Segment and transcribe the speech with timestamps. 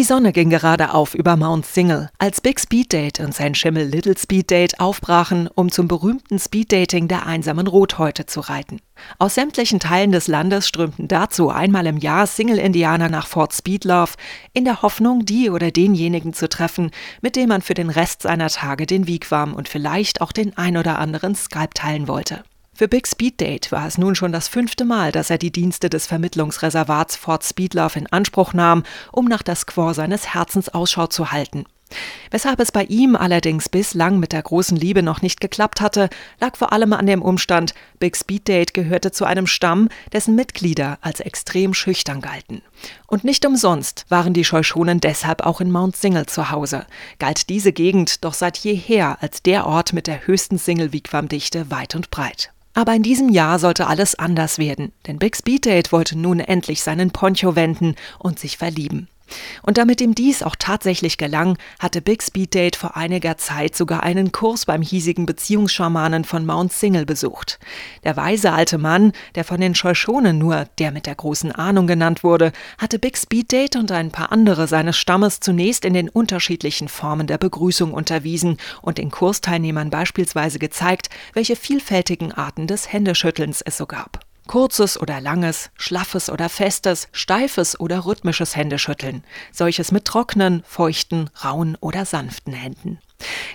[0.00, 3.86] Die Sonne ging gerade auf über Mount Single, als Big Speed Date und sein Schimmel
[3.86, 8.80] Little Speed Date aufbrachen, um zum berühmten Speed Dating der einsamen Rothäute zu reiten.
[9.18, 14.14] Aus sämtlichen Teilen des Landes strömten dazu einmal im Jahr Single-Indianer nach Fort Speedlove,
[14.54, 18.48] in der Hoffnung, die oder denjenigen zu treffen, mit dem man für den Rest seiner
[18.48, 22.42] Tage den Wigwam und vielleicht auch den ein oder anderen Skype teilen wollte.
[22.80, 25.90] Für Big Speed Date war es nun schon das fünfte Mal, dass er die Dienste
[25.90, 31.30] des Vermittlungsreservats Fort Speedlove in Anspruch nahm, um nach der Squaw seines Herzens Ausschau zu
[31.30, 31.66] halten.
[32.30, 36.08] Weshalb es bei ihm allerdings bislang mit der großen Liebe noch nicht geklappt hatte,
[36.40, 40.96] lag vor allem an dem Umstand, Big Speed Date gehörte zu einem Stamm, dessen Mitglieder
[41.02, 42.62] als extrem schüchtern galten.
[43.06, 46.86] Und nicht umsonst waren die Scheuschonen deshalb auch in Mount Single zu Hause,
[47.18, 52.10] galt diese Gegend doch seit jeher als der Ort mit der höchsten Single-Wigwam-Dichte weit und
[52.10, 52.54] breit.
[52.74, 56.82] Aber in diesem Jahr sollte alles anders werden, denn Big Speed Date wollte nun endlich
[56.82, 59.08] seinen Poncho wenden und sich verlieben.
[59.62, 64.02] Und damit ihm dies auch tatsächlich gelang, hatte Big Speed Date vor einiger Zeit sogar
[64.02, 67.58] einen Kurs beim hiesigen Beziehungsschamanen von Mount Single besucht.
[68.04, 72.24] Der weise alte Mann, der von den Scheuschonen nur der mit der großen Ahnung genannt
[72.24, 76.88] wurde, hatte Big Speed Date und ein paar andere seines Stammes zunächst in den unterschiedlichen
[76.88, 83.76] Formen der Begrüßung unterwiesen und den Kursteilnehmern beispielsweise gezeigt, welche vielfältigen Arten des Händeschüttelns es
[83.76, 84.29] so gab.
[84.50, 91.76] Kurzes oder langes, schlaffes oder festes, steifes oder rhythmisches Händeschütteln, solches mit trockenen, feuchten, rauen
[91.80, 92.98] oder sanften Händen.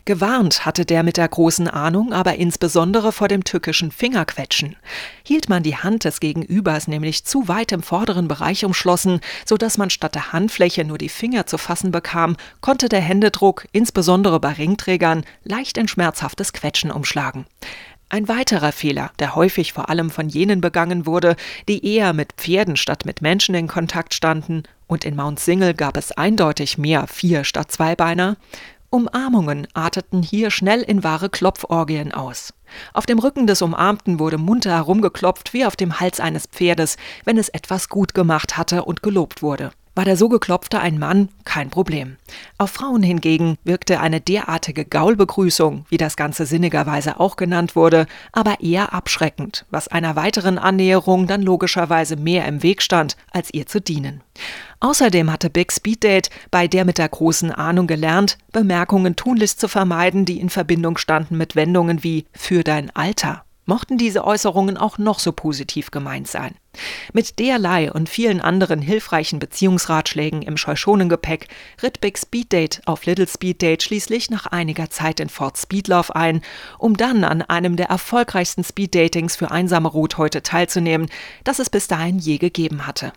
[0.05, 4.77] Gewarnt hatte der mit der großen Ahnung aber insbesondere vor dem tückischen Fingerquetschen.
[5.23, 9.77] Hielt man die Hand des Gegenübers nämlich zu weit im vorderen Bereich umschlossen, so dass
[9.77, 14.53] man statt der Handfläche nur die Finger zu fassen bekam, konnte der Händedruck, insbesondere bei
[14.53, 17.45] Ringträgern, leicht in schmerzhaftes Quetschen umschlagen.
[18.09, 21.35] Ein weiterer Fehler, der häufig vor allem von jenen begangen wurde,
[21.67, 25.97] die eher mit Pferden statt mit Menschen in Kontakt standen, und in Mount Single gab
[25.97, 28.37] es eindeutig mehr Vier- statt Zweibeiner,
[28.91, 32.53] Umarmungen arteten hier schnell in wahre Klopforgien aus.
[32.93, 37.37] Auf dem Rücken des Umarmten wurde munter herumgeklopft wie auf dem Hals eines Pferdes, wenn
[37.37, 39.71] es etwas gut gemacht hatte und gelobt wurde.
[39.95, 42.17] War der so geklopfte ein Mann, kein Problem.
[42.57, 48.59] Auf Frauen hingegen wirkte eine derartige Gaulbegrüßung, wie das Ganze sinnigerweise auch genannt wurde, aber
[48.59, 53.79] eher abschreckend, was einer weiteren Annäherung dann logischerweise mehr im Weg stand, als ihr zu
[53.79, 54.21] dienen.
[54.81, 59.69] Außerdem hatte Big Speed Date bei der mit der großen Ahnung gelernt, Bemerkungen tunlichst zu
[59.69, 64.97] vermeiden, die in Verbindung standen mit Wendungen wie für dein Alter mochten diese Äußerungen auch
[64.97, 66.55] noch so positiv gemeint sein.
[67.13, 71.47] Mit derlei und vielen anderen hilfreichen Beziehungsratschlägen im Scheuschonengepäck
[71.81, 76.15] ritt Big Speed Date auf Little Speed Date schließlich nach einiger Zeit in Fort Speedlove
[76.15, 76.41] ein,
[76.77, 81.09] um dann an einem der erfolgreichsten Speed Datings für einsame Rothäute teilzunehmen,
[81.43, 83.13] das es bis dahin je gegeben hatte.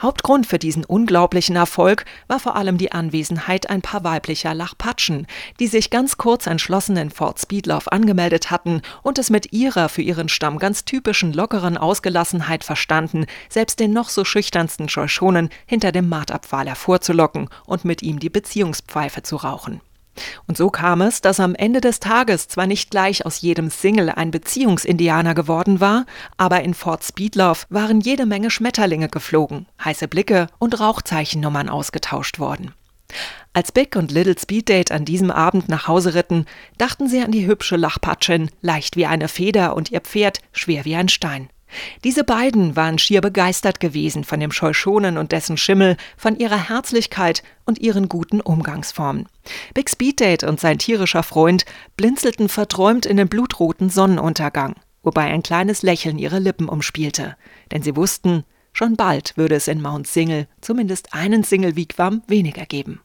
[0.00, 5.26] Hauptgrund für diesen unglaublichen Erfolg war vor allem die Anwesenheit ein paar weiblicher Lachpatschen,
[5.60, 10.02] die sich ganz kurz entschlossen in Fort Speedlove angemeldet hatten und es mit ihrer für
[10.02, 16.08] ihren Stamm ganz typischen lockeren Ausgelassenheit verstanden, selbst den noch so schüchternsten Scheuchonen hinter dem
[16.08, 19.80] Martabpfahl hervorzulocken und mit ihm die Beziehungspfeife zu rauchen.
[20.46, 24.10] Und so kam es, dass am Ende des Tages zwar nicht gleich aus jedem Single
[24.10, 30.48] ein Beziehungsindianer geworden war, aber in Fort Speedlove waren jede Menge Schmetterlinge geflogen, heiße Blicke
[30.58, 32.72] und Rauchzeichennummern ausgetauscht worden.
[33.52, 36.46] Als Big und Little Speeddate an diesem Abend nach Hause ritten,
[36.78, 40.96] dachten sie an die hübsche Lachpatschin, leicht wie eine Feder und ihr Pferd schwer wie
[40.96, 41.48] ein Stein.
[42.04, 47.42] Diese beiden waren schier begeistert gewesen von dem Scheuschonen und dessen Schimmel, von ihrer Herzlichkeit
[47.64, 49.26] und ihren guten Umgangsformen.
[49.74, 51.64] Big Speed Date und sein tierischer Freund
[51.96, 57.36] blinzelten verträumt in den blutroten Sonnenuntergang, wobei ein kleines Lächeln ihre Lippen umspielte,
[57.72, 62.66] denn sie wussten, schon bald würde es in Mount Single zumindest einen Single Wigwam weniger
[62.66, 63.00] geben.